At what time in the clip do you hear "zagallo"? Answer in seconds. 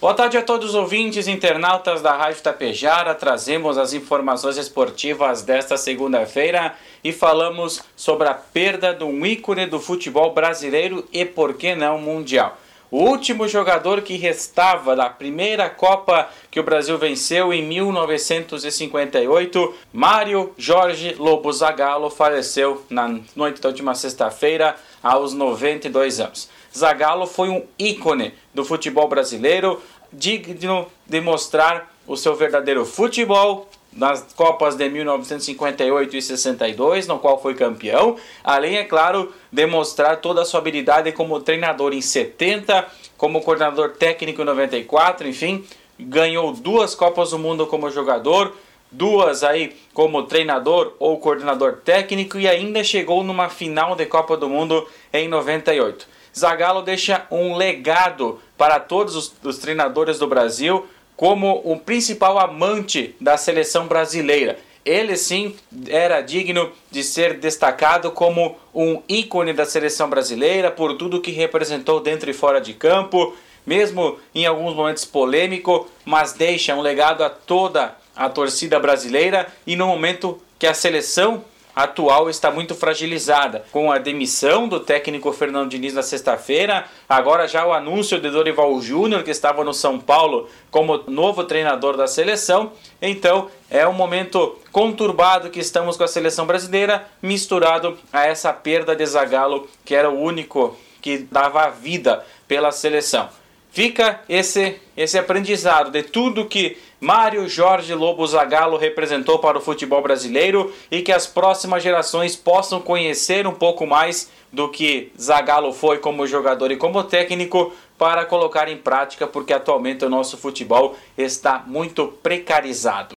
21.52-22.10, 26.76-27.28, 56.36-56.82, 99.06-99.68, 108.26-108.76, 115.18-115.72